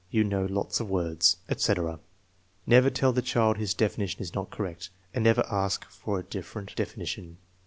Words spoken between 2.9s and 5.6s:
tell the child his definition is not correct, and never